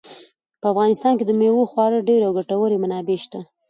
په 0.61 0.65
افغانستان 0.73 1.13
کې 1.17 1.25
د 1.27 1.31
مېوو 1.39 1.69
خورا 1.71 1.99
ډېرې 2.09 2.25
او 2.27 2.35
ګټورې 2.39 2.77
منابع 2.83 3.17
شته. 3.23 3.39